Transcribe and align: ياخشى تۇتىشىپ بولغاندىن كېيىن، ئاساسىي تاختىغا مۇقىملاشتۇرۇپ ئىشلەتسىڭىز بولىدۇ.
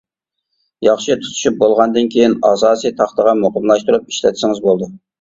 ياخشى 0.87 1.17
تۇتىشىپ 1.25 1.59
بولغاندىن 1.61 2.11
كېيىن، 2.17 2.35
ئاساسىي 2.51 2.97
تاختىغا 3.05 3.37
مۇقىملاشتۇرۇپ 3.45 4.13
ئىشلەتسىڭىز 4.17 4.69
بولىدۇ. 4.69 4.95